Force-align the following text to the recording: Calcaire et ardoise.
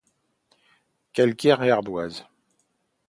Calcaire 1.13 1.61
et 1.61 1.69
ardoise. 1.69 2.25